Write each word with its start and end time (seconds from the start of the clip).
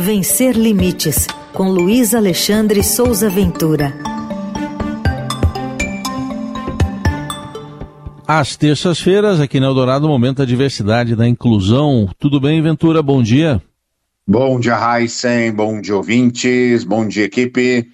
Vencer 0.00 0.56
Limites, 0.56 1.26
com 1.52 1.70
Luiz 1.70 2.14
Alexandre 2.14 2.84
Souza 2.84 3.28
Ventura. 3.28 3.92
Às 8.24 8.56
terças-feiras, 8.56 9.40
aqui 9.40 9.58
na 9.58 9.66
Eldorado, 9.66 10.06
momento 10.06 10.36
da 10.36 10.44
diversidade 10.44 11.16
da 11.16 11.26
inclusão. 11.26 12.08
Tudo 12.16 12.38
bem, 12.38 12.62
Ventura? 12.62 13.02
Bom 13.02 13.20
dia. 13.20 13.60
Bom 14.24 14.60
dia, 14.60 14.78
Heisen. 14.78 15.50
Bom 15.52 15.80
dia, 15.80 15.96
ouvintes. 15.96 16.84
Bom 16.84 17.08
dia, 17.08 17.24
equipe. 17.24 17.90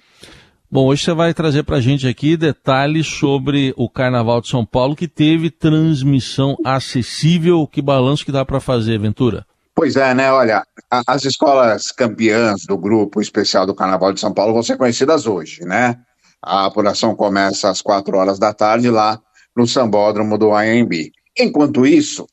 Bom, 0.69 0.85
hoje 0.85 1.05
você 1.05 1.13
vai 1.13 1.33
trazer 1.33 1.63
para 1.63 1.77
a 1.77 1.81
gente 1.81 2.07
aqui 2.07 2.37
detalhes 2.37 3.07
sobre 3.07 3.73
o 3.75 3.89
Carnaval 3.89 4.41
de 4.41 4.49
São 4.49 4.63
Paulo 4.63 4.95
que 4.95 5.07
teve 5.07 5.49
transmissão 5.49 6.55
acessível. 6.63 7.65
Que 7.65 7.81
balanço 7.81 8.23
que 8.23 8.31
dá 8.31 8.45
para 8.45 8.59
fazer, 8.59 8.99
Ventura? 8.99 9.43
Pois 9.75 9.97
é, 9.97 10.13
né? 10.13 10.31
Olha, 10.31 10.65
as 11.05 11.25
escolas 11.25 11.91
campeãs 11.91 12.65
do 12.65 12.77
grupo 12.77 13.21
especial 13.21 13.65
do 13.65 13.75
Carnaval 13.75 14.13
de 14.13 14.21
São 14.21 14.33
Paulo 14.33 14.53
vão 14.53 14.63
ser 14.63 14.77
conhecidas 14.77 15.27
hoje, 15.27 15.65
né? 15.65 15.97
A 16.41 16.65
apuração 16.65 17.13
começa 17.13 17.69
às 17.69 17.81
quatro 17.81 18.17
horas 18.17 18.39
da 18.39 18.53
tarde 18.53 18.89
lá 18.89 19.21
no 19.53 19.67
Sambódromo 19.67 20.37
do 20.37 20.53
AMB. 20.53 21.11
Enquanto 21.37 21.85
isso, 21.85 22.25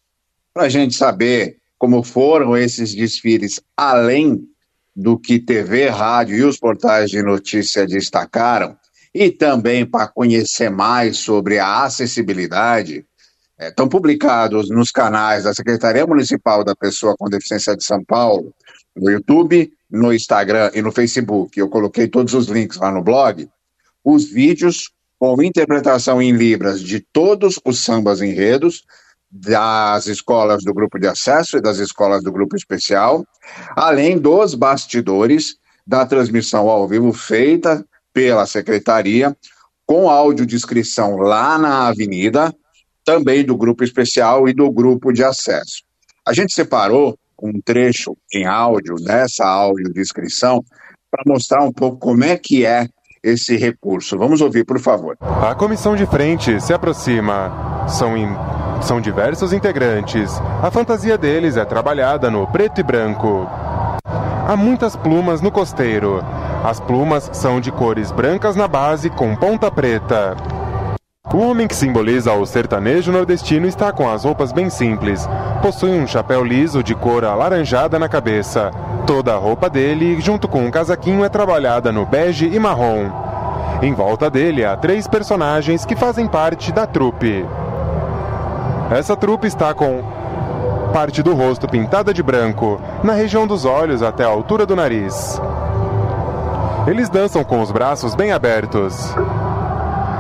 para 0.55 0.65
a 0.65 0.69
gente 0.69 0.95
saber 0.95 1.57
como 1.77 2.05
foram 2.05 2.57
esses 2.57 2.95
desfiles 2.95 3.61
além 3.77 4.41
do 4.95 5.19
que 5.19 5.41
TV, 5.41 5.89
rádio 5.89 6.37
e 6.37 6.45
os 6.45 6.59
portais 6.59 7.11
de 7.11 7.21
notícia 7.23 7.85
destacaram, 7.85 8.77
e 9.13 9.33
também 9.33 9.85
para 9.85 10.07
conhecer 10.07 10.71
mais 10.71 11.19
sobre 11.19 11.59
a 11.59 11.83
acessibilidade, 11.83 13.05
estão 13.69 13.87
é, 13.87 13.89
publicados 13.89 14.71
nos 14.71 14.91
canais 14.91 15.45
da 15.45 15.55
Secretaria 15.55 16.07
Municipal 16.07 16.65
da 16.65 16.75
Pessoa 16.75 17.15
com 17.19 17.29
Deficiência 17.29 17.77
de 17.77 17.85
São 17.85 18.05
Paulo, 18.05 18.53
no 18.97 19.11
YouTube, 19.11 19.73
no 19.91 20.13
Instagram 20.13 20.71
e 20.75 20.83
no 20.83 20.93
Facebook. 20.93 21.59
Eu 21.59 21.69
coloquei 21.69 22.09
todos 22.09 22.35
os 22.35 22.47
links 22.47 22.79
lá 22.79 22.91
no 22.91 23.03
blog. 23.03 23.49
Os 24.05 24.25
vídeos 24.25 24.91
com 25.19 25.41
interpretação 25.43 26.21
em 26.21 26.33
Libras 26.33 26.83
de 26.83 26.99
todos 26.99 27.61
os 27.65 27.85
sambas 27.85 28.21
enredos, 28.21 28.83
das 29.31 30.07
escolas 30.09 30.63
do 30.63 30.75
grupo 30.75 30.99
de 30.99 31.07
acesso 31.07 31.57
e 31.57 31.61
das 31.61 31.79
escolas 31.79 32.23
do 32.23 32.31
grupo 32.31 32.55
especial, 32.55 33.25
além 33.75 34.19
dos 34.19 34.55
bastidores 34.55 35.57
da 35.87 36.05
transmissão 36.05 36.69
ao 36.69 36.87
vivo 36.87 37.13
feita 37.13 37.83
pela 38.13 38.45
secretaria, 38.47 39.35
com 39.87 40.11
audiodescrição 40.11 41.17
lá 41.17 41.57
na 41.57 41.89
avenida, 41.89 42.55
também 43.05 43.45
do 43.45 43.57
grupo 43.57 43.85
especial 43.85 44.49
e 44.49 44.53
do 44.53 44.71
grupo 44.71 45.13
de 45.13 45.25
acesso. 45.25 45.83
A 46.27 46.33
gente 46.33 46.55
separou 46.55 47.17
um 47.43 47.61
trecho 47.65 48.17
em 48.33 48.47
áudio 48.47 48.95
dessa 48.97 49.45
audiodescrição 49.45 50.65
para 51.11 51.25
mostrar 51.27 51.63
um 51.65 51.73
pouco 51.73 51.99
como 51.99 52.25
é 52.25 52.37
que 52.37 52.65
é 52.65 52.89
esse 53.23 53.57
recurso. 53.57 54.19
Vamos 54.19 54.41
ouvir, 54.41 54.65
por 54.65 54.81
favor. 54.81 55.17
A 55.21 55.55
comissão 55.55 55.95
de 55.95 56.07
frente 56.07 56.61
se 56.61 56.73
aproxima. 56.73 57.87
São 57.89 58.17
in 58.17 58.29
são 58.83 59.01
diversos 59.01 59.53
integrantes. 59.53 60.33
A 60.61 60.69
fantasia 60.69 61.17
deles 61.17 61.57
é 61.57 61.65
trabalhada 61.65 62.29
no 62.29 62.47
preto 62.49 62.81
e 62.81 62.83
branco. 62.83 63.47
Há 64.05 64.57
muitas 64.57 64.97
plumas 64.97 65.41
no 65.41 65.53
costeiro. 65.53 66.21
As 66.65 66.81
plumas 66.81 67.31
são 67.33 67.61
de 67.61 67.71
cores 67.71 68.11
brancas 68.11 68.57
na 68.57 68.67
base 68.67 69.09
com 69.09 69.37
ponta 69.37 69.71
preta. 69.71 70.37
O 71.31 71.39
homem 71.39 71.67
que 71.67 71.75
simboliza 71.75 72.35
o 72.35 72.45
sertanejo 72.45 73.11
nordestino 73.11 73.67
está 73.67 73.91
com 73.91 74.11
as 74.11 74.25
roupas 74.25 74.53
bem 74.53 74.69
simples. 74.69 75.27
Possui 75.63 75.91
um 75.91 76.07
chapéu 76.07 76.45
liso 76.45 76.83
de 76.83 76.95
cor 76.95 77.25
alaranjada 77.25 77.99
na 77.99 78.07
cabeça. 78.07 78.71
Toda 79.07 79.33
a 79.33 79.39
roupa 79.39 79.71
dele, 79.71 80.21
junto 80.21 80.47
com 80.47 80.63
um 80.63 80.71
casaquinho, 80.71 81.25
é 81.25 81.31
trabalhada 81.31 81.91
no 81.91 82.05
bege 82.05 82.49
e 82.53 82.59
marrom. 82.59 83.09
Em 83.81 83.95
volta 83.95 84.29
dele 84.29 84.63
há 84.63 84.77
três 84.77 85.07
personagens 85.07 85.87
que 85.87 85.97
fazem 85.97 86.27
parte 86.27 86.71
da 86.71 86.87
trupe. 86.87 87.47
Essa 88.91 89.17
trupe 89.17 89.47
está 89.47 89.73
com 89.73 90.03
parte 90.93 91.23
do 91.23 91.35
rosto 91.35 91.67
pintada 91.67 92.13
de 92.13 92.23
branco, 92.23 92.79
na 93.03 93.15
região 93.15 93.47
dos 93.47 93.65
olhos 93.65 94.03
até 94.03 94.23
a 94.23 94.29
altura 94.29 94.67
do 94.67 94.77
nariz. 94.77 95.41
Eles 96.87 97.09
dançam 97.09 97.43
com 97.43 97.63
os 97.63 97.71
braços 97.71 98.15
bem 98.15 98.33
abertos. 98.33 99.15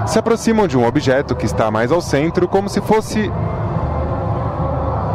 Se 0.06 0.18
aproximam 0.18 0.66
de 0.66 0.76
um 0.76 0.86
objeto 0.86 1.34
que 1.34 1.46
está 1.46 1.70
mais 1.70 1.92
ao 1.92 2.00
centro, 2.00 2.48
como 2.48 2.68
se 2.68 2.80
fosse. 2.80 3.30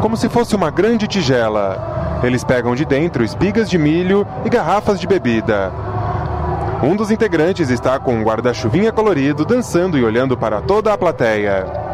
como 0.02 0.16
se 0.16 0.30
fosse 0.30 0.56
uma 0.56 0.70
grande 0.70 1.08
tigela. 1.08 2.20
Eles 2.24 2.44
pegam 2.44 2.76
de 2.76 2.86
dentro 2.86 3.24
espigas 3.24 3.70
de 3.70 3.78
milho 3.78 4.26
e 4.46 4.50
garrafas 4.50 5.00
de 5.00 5.06
bebida. 5.06 5.72
Um 6.82 6.96
dos 6.96 7.12
integrantes 7.12 7.70
está 7.70 8.00
com 8.00 8.14
um 8.14 8.24
guarda-chuvinha 8.24 8.92
colorido, 8.92 9.46
dançando 9.46 9.98
e 9.98 10.04
olhando 10.04 10.38
para 10.38 10.62
toda 10.62 10.94
a 10.94 10.98
plateia. 10.98 11.87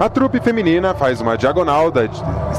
A 0.00 0.08
trupe 0.08 0.40
feminina 0.40 0.94
faz 0.94 1.20
uma 1.20 1.36
diagonal 1.36 1.90
da 1.90 2.06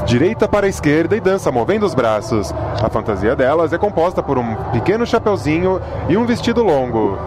direita 0.06 0.46
para 0.46 0.66
a 0.66 0.68
esquerda 0.68 1.16
e 1.16 1.20
dança 1.20 1.50
movendo 1.50 1.84
os 1.84 1.92
braços. 1.92 2.54
A 2.80 2.88
fantasia 2.88 3.34
delas 3.34 3.72
é 3.72 3.78
composta 3.78 4.22
por 4.22 4.38
um 4.38 4.54
pequeno 4.70 5.04
chapeuzinho 5.04 5.80
e 6.08 6.16
um 6.16 6.24
vestido 6.24 6.62
longo, 6.62 7.18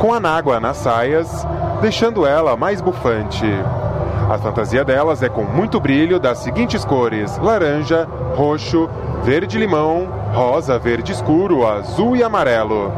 com 0.00 0.12
anágua 0.12 0.58
nas 0.58 0.78
saias, 0.78 1.46
deixando 1.80 2.26
ela 2.26 2.56
mais 2.56 2.80
bufante. 2.80 3.46
A 4.28 4.36
fantasia 4.36 4.84
delas 4.84 5.22
é 5.22 5.28
com 5.28 5.44
muito 5.44 5.78
brilho 5.78 6.18
das 6.18 6.38
seguintes 6.38 6.84
cores: 6.84 7.38
laranja, 7.38 8.04
roxo, 8.34 8.90
verde-limão, 9.22 10.08
rosa, 10.34 10.76
verde 10.76 11.12
escuro, 11.12 11.64
azul 11.64 12.16
e 12.16 12.24
amarelo. 12.24 12.92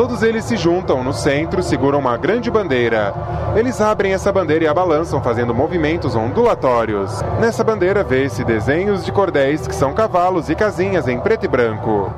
Todos 0.00 0.22
eles 0.22 0.46
se 0.46 0.56
juntam 0.56 1.04
no 1.04 1.12
centro, 1.12 1.62
seguram 1.62 1.98
uma 1.98 2.16
grande 2.16 2.50
bandeira. 2.50 3.12
Eles 3.54 3.82
abrem 3.82 4.14
essa 4.14 4.32
bandeira 4.32 4.64
e 4.64 4.66
a 4.66 4.72
balançam, 4.72 5.22
fazendo 5.22 5.54
movimentos 5.54 6.14
ondulatórios. 6.14 7.20
Nessa 7.38 7.62
bandeira 7.62 8.02
vê-se 8.02 8.42
desenhos 8.42 9.04
de 9.04 9.12
cordéis 9.12 9.66
que 9.66 9.74
são 9.74 9.92
cavalos 9.92 10.48
e 10.48 10.54
casinhas 10.54 11.06
em 11.06 11.20
preto 11.20 11.44
e 11.44 11.48
branco. 11.48 12.10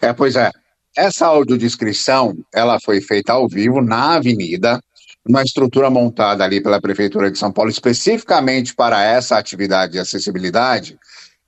É, 0.00 0.12
pois 0.12 0.36
é. 0.36 0.48
Essa 0.96 1.26
audiodescrição, 1.26 2.36
ela 2.54 2.78
foi 2.78 3.00
feita 3.00 3.32
ao 3.32 3.48
vivo 3.48 3.80
na 3.80 4.14
avenida, 4.14 4.78
uma 5.28 5.42
estrutura 5.42 5.90
montada 5.90 6.44
ali 6.44 6.62
pela 6.62 6.80
Prefeitura 6.80 7.32
de 7.32 7.36
São 7.36 7.50
Paulo 7.50 7.68
especificamente 7.68 8.76
para 8.76 9.02
essa 9.02 9.36
atividade 9.36 9.94
de 9.94 9.98
acessibilidade. 9.98 10.96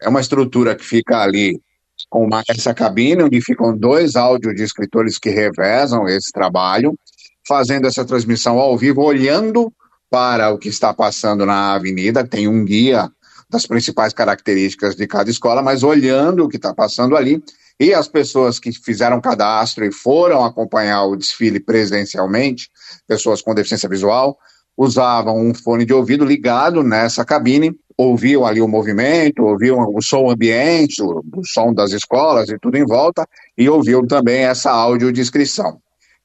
É 0.02 0.08
uma 0.08 0.20
estrutura 0.20 0.74
que 0.74 0.84
fica 0.84 1.22
ali 1.22 1.60
com 2.08 2.24
uma, 2.24 2.42
essa 2.48 2.72
cabine, 2.72 3.24
onde 3.24 3.40
ficam 3.40 3.76
dois 3.76 4.16
áudios 4.16 4.54
de 4.54 4.62
escritores 4.62 5.18
que 5.18 5.30
revezam 5.30 6.06
esse 6.08 6.30
trabalho, 6.32 6.94
fazendo 7.46 7.86
essa 7.86 8.04
transmissão 8.04 8.58
ao 8.58 8.76
vivo, 8.76 9.02
olhando 9.02 9.72
para 10.10 10.50
o 10.50 10.58
que 10.58 10.68
está 10.68 10.94
passando 10.94 11.44
na 11.44 11.74
avenida, 11.74 12.26
tem 12.26 12.48
um 12.48 12.64
guia 12.64 13.10
das 13.48 13.66
principais 13.66 14.12
características 14.12 14.96
de 14.96 15.06
cada 15.06 15.30
escola, 15.30 15.62
mas 15.62 15.82
olhando 15.82 16.44
o 16.44 16.48
que 16.48 16.56
está 16.56 16.74
passando 16.74 17.16
ali, 17.16 17.42
e 17.78 17.92
as 17.92 18.08
pessoas 18.08 18.58
que 18.58 18.72
fizeram 18.72 19.20
cadastro 19.20 19.84
e 19.84 19.92
foram 19.92 20.44
acompanhar 20.44 21.04
o 21.04 21.16
desfile 21.16 21.60
presencialmente, 21.60 22.70
pessoas 23.06 23.42
com 23.42 23.54
deficiência 23.54 23.88
visual, 23.88 24.38
usavam 24.76 25.40
um 25.40 25.54
fone 25.54 25.84
de 25.84 25.92
ouvido 25.92 26.24
ligado 26.24 26.82
nessa 26.82 27.24
cabine 27.24 27.74
ouviam 27.96 28.44
ali 28.44 28.60
o 28.60 28.68
movimento, 28.68 29.42
ouviam 29.42 29.78
o 29.94 30.02
som 30.02 30.30
ambiente, 30.30 31.02
o, 31.02 31.24
o 31.34 31.44
som 31.44 31.72
das 31.72 31.92
escolas 31.92 32.48
e 32.50 32.58
tudo 32.58 32.76
em 32.76 32.84
volta, 32.84 33.26
e 33.56 33.68
ouviam 33.68 34.06
também 34.06 34.44
essa 34.44 34.70
audiodescrição. 34.70 35.80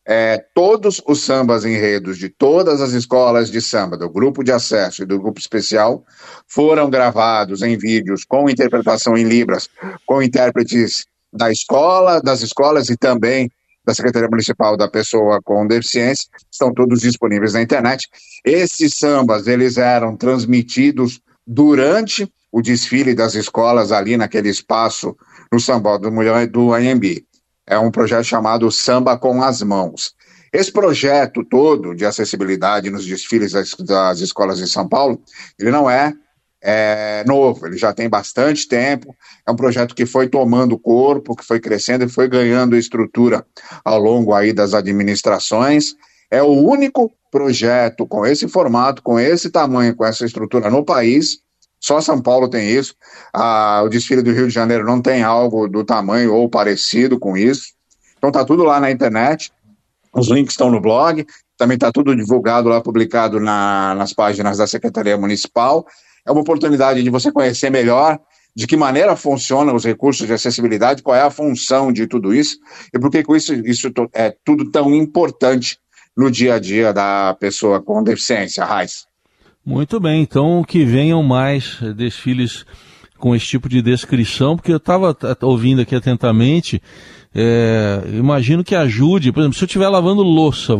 É, 0.06 0.44
todos 0.54 1.02
os 1.08 1.24
sambas 1.24 1.64
enredos 1.64 2.18
de 2.18 2.28
todas 2.28 2.82
as 2.82 2.92
escolas 2.92 3.52
de 3.52 3.62
samba, 3.62 3.96
do 3.96 4.10
grupo 4.10 4.44
de 4.44 4.52
acesso 4.52 5.04
e 5.04 5.06
do 5.06 5.20
grupo 5.20 5.40
especial, 5.40 6.04
foram 6.48 6.90
gravados 6.90 7.62
em 7.62 7.78
vídeos 7.78 8.26
com 8.26 8.50
interpretação 8.50 9.16
em 9.16 9.24
Libras, 9.24 9.70
com 10.06 10.22
intérpretes 10.22 11.06
da 11.32 11.52
escola, 11.52 12.20
das 12.20 12.42
escolas 12.42 12.90
e 12.90 12.98
também 12.98 13.50
da 13.92 13.96
Secretaria 13.96 14.30
Municipal 14.30 14.78
da 14.78 14.88
Pessoa 14.88 15.42
com 15.44 15.68
Deficiência, 15.68 16.30
estão 16.50 16.74
todos 16.74 17.02
disponíveis 17.02 17.54
na 17.54 17.62
internet. 17.62 18.08
Esses 18.44 18.96
sambas, 18.98 19.48
eles 19.48 19.78
eram 19.78 20.16
transmitidos 20.16 21.22
durante 21.46 22.32
o 22.52 22.62
desfile 22.62 23.14
das 23.14 23.36
escolas 23.36 23.92
ali 23.92 24.18
naquele 24.18 24.50
espaço 24.50 25.16
no 25.52 25.60
Samba 25.60 25.98
do 26.00 26.12
Mulher 26.12 26.48
do 26.48 26.74
Anhembi. 26.74 27.26
É 27.68 27.78
um 27.78 27.92
projeto 27.92 28.24
chamado 28.24 28.72
Samba 28.72 29.18
com 29.18 29.44
as 29.44 29.62
Mãos. 29.62 30.14
Esse 30.54 30.72
projeto 30.72 31.46
todo 31.46 31.96
de 31.96 32.06
acessibilidade 32.06 32.90
nos 32.90 33.06
desfiles 33.06 33.54
das, 33.54 33.74
das 33.76 34.20
escolas 34.20 34.58
de 34.58 34.68
São 34.68 34.88
Paulo, 34.88 35.22
ele 35.58 35.72
não 35.72 35.90
é, 35.90 36.14
é, 36.62 37.24
novo, 37.26 37.66
ele 37.66 37.78
já 37.78 37.92
tem 37.92 38.08
bastante 38.08 38.68
tempo. 38.68 39.16
É 39.48 39.52
um 39.52 39.56
projeto 39.56 39.96
que 39.96 40.06
foi 40.06 40.30
tomando 40.30 40.78
corpo, 40.78 41.36
que 41.36 41.44
foi 41.44 41.60
crescendo 41.60 42.06
e 42.06 42.10
foi 42.10 42.28
ganhando 42.28 42.78
estrutura 42.78 43.46
ao 43.84 44.00
longo 44.00 44.34
aí 44.34 44.54
das 44.54 44.74
administrações. 44.74 45.96
É 46.30 46.42
o 46.44 46.52
único 46.52 47.12
projeto 47.32 48.06
com 48.06 48.26
esse 48.26 48.48
formato, 48.48 49.02
com 49.02 49.20
esse 49.20 49.50
tamanho, 49.50 49.96
com 49.96 50.06
essa 50.06 50.26
estrutura 50.26 50.70
no 50.70 50.84
país, 50.84 51.40
Só 51.80 52.00
São 52.00 52.22
Paulo 52.22 52.48
tem 52.48 52.70
isso. 52.70 52.94
Ah, 53.34 53.82
o 53.84 53.90
desfile 53.90 54.22
do 54.22 54.32
Rio 54.32 54.48
de 54.48 54.54
Janeiro 54.54 54.86
não 54.86 55.02
tem 55.02 55.24
algo 55.24 55.68
do 55.68 55.84
tamanho 55.84 56.34
ou 56.34 56.48
parecido 56.48 57.18
com 57.18 57.36
isso. 57.36 57.74
Então 58.18 58.32
tá 58.32 58.46
tudo 58.46 58.64
lá 58.64 58.80
na 58.80 58.92
internet. 58.92 59.52
Os 60.14 60.28
links 60.28 60.54
estão 60.54 60.70
no 60.70 60.80
blog. 60.80 61.26
Também 61.58 61.76
está 61.76 61.92
tudo 61.92 62.16
divulgado 62.16 62.70
lá, 62.70 62.82
publicado 62.82 63.40
na, 63.40 63.96
nas 63.96 64.14
páginas 64.14 64.58
da 64.60 64.68
Secretaria 64.68 65.18
Municipal. 65.18 65.86
É 66.26 66.32
uma 66.32 66.42
oportunidade 66.42 67.04
de 67.04 67.10
você 67.10 67.32
conhecer 67.32 67.70
melhor 67.70 68.20
de 68.56 68.68
que 68.68 68.76
maneira 68.76 69.16
funcionam 69.16 69.76
os 69.76 69.86
recursos 69.86 70.28
de 70.28 70.34
acessibilidade, 70.34 71.02
qual 71.02 71.16
é 71.16 71.22
a 71.22 71.30
função 71.30 71.92
de 71.92 72.06
tudo 72.06 72.34
isso 72.34 72.58
e 72.94 73.00
por 73.00 73.10
que 73.10 73.24
isso, 73.36 73.54
isso 73.66 73.92
é 74.14 74.36
tudo 74.44 74.70
tão 74.70 74.94
importante 74.94 75.78
no 76.16 76.30
dia 76.30 76.56
a 76.56 76.60
dia 76.60 76.94
da 76.94 77.36
pessoa 77.40 77.82
com 77.82 78.04
deficiência, 78.04 78.66
Raiz. 78.66 79.06
Muito 79.66 80.00
bem, 80.00 80.22
então 80.22 80.64
que 80.68 80.84
venham 80.84 81.24
mais 81.24 81.78
desfiles 81.96 82.66
com 83.18 83.36
esse 83.36 83.46
tipo 83.46 83.70
de 83.70 83.82
descrição, 83.82 84.58
porque 84.58 84.72
eu 84.72 84.78
estava 84.78 85.16
ouvindo 85.44 85.82
aqui 85.82 85.96
atentamente, 85.96 86.82
é, 87.34 88.02
imagino 88.14 88.64
que 88.64 88.76
ajude, 88.76 89.32
por 89.32 89.42
exemplo, 89.42 89.58
se 89.58 89.64
eu 89.64 89.68
estiver 89.68 89.88
lavando 89.88 90.24
louça 90.24 90.74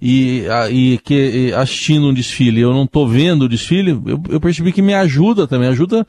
e, 0.00 0.44
e, 0.70 0.98
que, 0.98 1.52
assistindo 1.54 2.08
um 2.08 2.14
desfile, 2.14 2.60
eu 2.60 2.72
não 2.72 2.84
estou 2.84 3.08
vendo 3.08 3.42
o 3.42 3.48
desfile, 3.48 3.92
eu, 4.06 4.22
eu 4.28 4.40
percebi 4.40 4.72
que 4.72 4.82
me 4.82 4.94
ajuda 4.94 5.46
também, 5.46 5.68
ajuda 5.68 6.06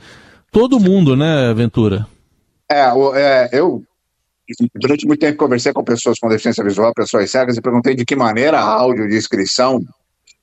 todo 0.52 0.80
mundo, 0.80 1.16
né, 1.16 1.54
Ventura? 1.54 2.06
É, 2.70 2.90
é, 3.16 3.50
eu 3.54 3.82
durante 4.76 5.06
muito 5.06 5.20
tempo 5.20 5.38
conversei 5.38 5.74
com 5.74 5.84
pessoas 5.84 6.20
com 6.20 6.30
deficiência 6.30 6.64
visual, 6.64 6.94
pessoas 6.94 7.30
cegas, 7.30 7.58
e 7.58 7.62
perguntei 7.62 7.96
de 7.96 8.06
que 8.06 8.16
maneira 8.16 8.60
a 8.60 8.64
audiodescrição 8.64 9.82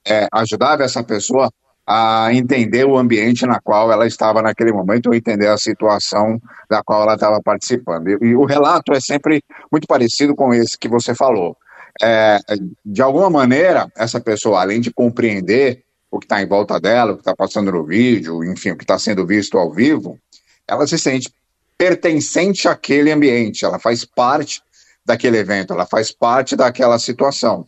é, 0.06 0.28
ajudava 0.32 0.84
essa 0.84 1.02
pessoa 1.02 1.50
a 1.86 2.32
entender 2.32 2.86
o 2.86 2.96
ambiente 2.96 3.46
na 3.46 3.60
qual 3.60 3.92
ela 3.92 4.06
estava 4.06 4.40
naquele 4.40 4.72
momento, 4.72 5.08
ou 5.08 5.14
entender 5.14 5.48
a 5.48 5.58
situação 5.58 6.40
da 6.68 6.82
qual 6.82 7.02
ela 7.02 7.14
estava 7.14 7.40
participando. 7.42 8.08
E, 8.08 8.28
e, 8.28 8.34
o 8.34 8.44
relato 8.44 8.92
é 8.92 9.00
sempre 9.00 9.42
muito 9.70 9.86
parecido 9.86 10.34
com 10.34 10.52
esse 10.54 10.78
que 10.78 10.88
você 10.88 11.14
falou. 11.14 11.56
É, 12.02 12.38
de 12.84 13.02
alguma 13.02 13.30
maneira, 13.30 13.90
essa 13.96 14.20
pessoa, 14.20 14.60
além 14.60 14.80
de 14.80 14.92
compreender 14.92 15.84
o 16.10 16.18
que 16.18 16.26
está 16.26 16.42
em 16.42 16.46
volta 16.46 16.78
dela, 16.80 17.12
o 17.12 17.14
que 17.16 17.22
está 17.22 17.34
passando 17.34 17.72
no 17.72 17.84
vídeo, 17.84 18.44
enfim, 18.44 18.70
o 18.70 18.76
que 18.76 18.84
está 18.84 18.98
sendo 18.98 19.26
visto 19.26 19.58
ao 19.58 19.72
vivo, 19.72 20.18
ela 20.66 20.86
se 20.86 20.98
sente 20.98 21.32
pertencente 21.76 22.68
àquele 22.68 23.10
ambiente, 23.10 23.64
ela 23.64 23.78
faz 23.78 24.04
parte 24.04 24.62
daquele 25.04 25.38
evento, 25.38 25.72
ela 25.72 25.86
faz 25.86 26.10
parte 26.12 26.56
daquela 26.56 26.98
situação. 26.98 27.66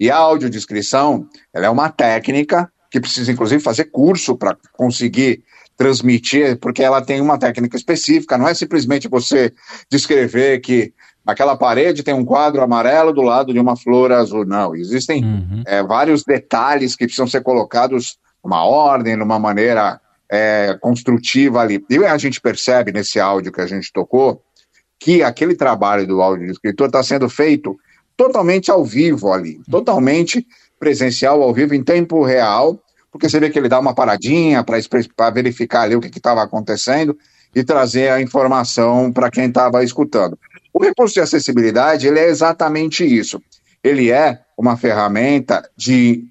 E 0.00 0.10
a 0.10 0.16
audiodescrição, 0.16 1.28
ela 1.52 1.66
é 1.66 1.70
uma 1.70 1.90
técnica 1.90 2.70
que 2.90 3.00
precisa, 3.00 3.30
inclusive, 3.30 3.62
fazer 3.62 3.86
curso 3.86 4.36
para 4.36 4.56
conseguir 4.72 5.42
transmitir, 5.76 6.58
porque 6.58 6.82
ela 6.82 7.00
tem 7.00 7.20
uma 7.20 7.38
técnica 7.38 7.76
específica, 7.76 8.38
não 8.38 8.48
é 8.48 8.54
simplesmente 8.54 9.06
você 9.06 9.52
descrever 9.90 10.60
que 10.60 10.92
aquela 11.28 11.58
parede 11.58 12.02
tem 12.02 12.14
um 12.14 12.24
quadro 12.24 12.62
amarelo 12.62 13.12
do 13.12 13.20
lado 13.20 13.52
de 13.52 13.60
uma 13.60 13.76
flor 13.76 14.10
azul. 14.10 14.46
Não, 14.46 14.74
existem 14.74 15.22
uhum. 15.22 15.62
é, 15.66 15.82
vários 15.82 16.24
detalhes 16.24 16.96
que 16.96 17.04
precisam 17.04 17.26
ser 17.26 17.42
colocados 17.42 18.16
numa 18.42 18.64
ordem, 18.64 19.14
numa 19.14 19.38
maneira 19.38 20.00
é, 20.30 20.78
construtiva 20.80 21.60
ali. 21.60 21.84
E 21.90 21.98
a 21.98 22.16
gente 22.16 22.40
percebe 22.40 22.92
nesse 22.92 23.20
áudio 23.20 23.52
que 23.52 23.60
a 23.60 23.66
gente 23.66 23.92
tocou 23.92 24.42
que 24.98 25.22
aquele 25.22 25.54
trabalho 25.54 26.06
do 26.06 26.22
áudio 26.22 26.46
do 26.46 26.52
escritor 26.52 26.86
está 26.86 27.02
sendo 27.02 27.28
feito 27.28 27.78
totalmente 28.16 28.70
ao 28.70 28.82
vivo 28.82 29.30
ali, 29.30 29.60
totalmente 29.70 30.46
presencial, 30.80 31.42
ao 31.42 31.52
vivo, 31.52 31.74
em 31.74 31.84
tempo 31.84 32.24
real, 32.24 32.80
porque 33.12 33.28
você 33.28 33.38
vê 33.38 33.50
que 33.50 33.58
ele 33.58 33.68
dá 33.68 33.78
uma 33.78 33.94
paradinha 33.94 34.64
para 34.64 35.30
verificar 35.30 35.82
ali 35.82 35.94
o 35.94 36.00
que 36.00 36.08
estava 36.08 36.42
acontecendo 36.42 37.14
e 37.54 37.62
trazer 37.62 38.10
a 38.10 38.20
informação 38.20 39.12
para 39.12 39.30
quem 39.30 39.44
estava 39.44 39.84
escutando. 39.84 40.38
O 40.72 40.82
recurso 40.82 41.14
de 41.14 41.20
acessibilidade 41.20 42.06
ele 42.06 42.18
é 42.18 42.28
exatamente 42.28 43.04
isso. 43.04 43.40
Ele 43.82 44.10
é 44.10 44.40
uma 44.56 44.76
ferramenta 44.76 45.68
de 45.76 46.24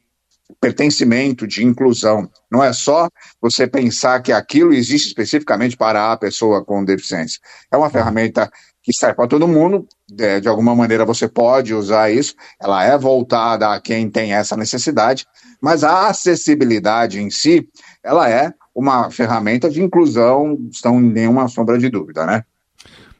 pertencimento, 0.59 1.47
de 1.47 1.63
inclusão. 1.63 2.29
Não 2.51 2.63
é 2.63 2.71
só 2.73 3.09
você 3.41 3.67
pensar 3.67 4.21
que 4.21 4.31
aquilo 4.31 4.73
existe 4.73 5.07
especificamente 5.07 5.75
para 5.75 6.11
a 6.11 6.17
pessoa 6.17 6.63
com 6.63 6.83
deficiência. 6.83 7.39
É 7.71 7.77
uma 7.77 7.89
ferramenta 7.89 8.49
que 8.81 8.93
serve 8.93 9.15
para 9.15 9.27
todo 9.27 9.47
mundo. 9.47 9.85
De, 10.09 10.39
de 10.39 10.47
alguma 10.47 10.73
maneira 10.73 11.05
você 11.05 11.27
pode 11.27 11.73
usar 11.73 12.09
isso. 12.09 12.33
Ela 12.59 12.83
é 12.85 12.97
voltada 12.97 13.73
a 13.73 13.81
quem 13.81 14.09
tem 14.09 14.33
essa 14.33 14.55
necessidade, 14.55 15.25
mas 15.61 15.83
a 15.83 16.07
acessibilidade 16.07 17.21
em 17.21 17.29
si, 17.29 17.67
ela 18.03 18.29
é 18.29 18.53
uma 18.73 19.09
ferramenta 19.11 19.69
de 19.69 19.81
inclusão, 19.81 20.57
sem 20.71 21.01
nenhuma 21.01 21.47
sombra 21.47 21.77
de 21.77 21.89
dúvida, 21.89 22.25
né? 22.25 22.43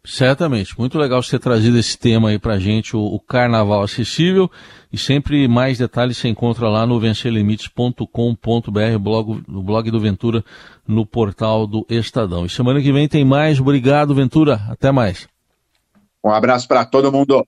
Certamente, 0.07 0.79
muito 0.79 0.97
legal 0.97 1.21
você 1.21 1.31
ter 1.31 1.43
trazido 1.43 1.77
esse 1.77 1.99
tema 1.99 2.29
aí 2.29 2.39
pra 2.39 2.57
gente, 2.57 2.95
o, 2.95 3.01
o 3.01 3.19
Carnaval 3.19 3.83
Acessível, 3.83 4.49
e 4.91 4.97
sempre 4.97 5.45
mais 5.49 5.77
detalhes 5.77 6.15
você 6.15 6.29
encontra 6.29 6.69
lá 6.69 6.85
no 6.85 6.97
vencerlimites.com.br, 6.97 8.97
blog, 9.01 9.43
no 9.45 9.61
blog 9.61 9.91
do 9.91 9.99
Ventura, 9.99 10.45
no 10.87 11.05
portal 11.05 11.67
do 11.67 11.85
Estadão. 11.89 12.45
E 12.45 12.49
semana 12.49 12.81
que 12.81 12.93
vem 12.93 13.05
tem 13.05 13.25
mais, 13.25 13.59
obrigado 13.59 14.15
Ventura, 14.15 14.61
até 14.69 14.93
mais. 14.93 15.27
Um 16.23 16.31
abraço 16.31 16.69
para 16.69 16.85
todo 16.85 17.11
mundo. 17.11 17.45